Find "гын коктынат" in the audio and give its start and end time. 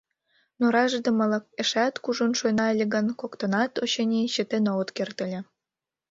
2.93-3.71